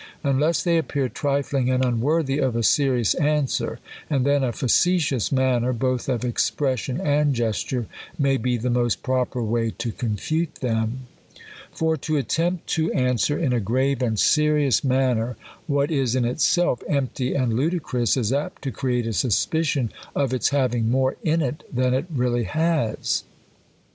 Unless 0.23 0.63
they 0.63 0.79
appear 0.79 1.09
trifling 1.09 1.69
and 1.69 1.85
un 1.85 2.01
worthy 2.01 2.39
of 2.39 2.55
a 2.55 2.63
serious 2.63 3.13
answer; 3.13 3.77
and 4.09 4.25
then 4.25 4.43
a 4.43 4.51
facetious 4.51 5.31
man 5.31 5.61
ner, 5.61 5.73
both 5.73 6.09
of 6.09 6.25
expression 6.25 6.99
and 6.99 7.35
gesture, 7.35 7.85
may 8.17 8.37
be 8.37 8.57
the 8.57 8.71
most 8.71 9.03
proper 9.03 9.43
way 9.43 9.69
to 9.77 9.91
confute 9.91 10.55
them. 10.55 11.01
For, 11.71 11.97
to 11.97 12.17
attempt 12.17 12.65
to 12.69 12.91
an 12.93 13.17
swer, 13.17 13.39
in 13.39 13.53
a 13.53 13.59
grave 13.59 14.01
and 14.01 14.17
serious 14.17 14.83
manner, 14.83 15.37
what 15.67 15.91
is 15.91 16.15
in 16.15 16.25
itself 16.25 16.81
empty 16.89 17.35
and 17.35 17.53
ludicrous, 17.53 18.17
is 18.17 18.33
apt 18.33 18.63
to 18.63 18.71
create 18.71 19.05
a 19.05 19.13
suspicion 19.13 19.91
of 20.15 20.33
its 20.33 20.49
having 20.49 20.89
more 20.89 21.15
in 21.23 21.43
it 21.43 21.63
than 21.71 21.93
it 21.93 22.07
really 22.09 22.45
has. 22.45 23.23